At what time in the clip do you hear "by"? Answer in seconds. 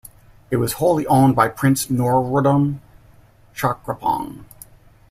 1.35-1.47